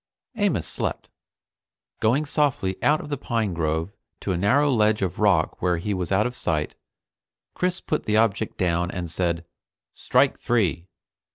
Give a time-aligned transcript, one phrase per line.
[0.35, 1.09] Amos slept.
[1.99, 5.93] Going softly out of the pine grove to a narrow ledge of rock where he
[5.93, 6.73] was out of sight,
[7.53, 9.45] Chris put the object down and said:
[9.93, 10.87] "Strike three."